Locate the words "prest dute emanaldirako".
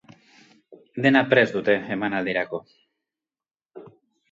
1.35-2.63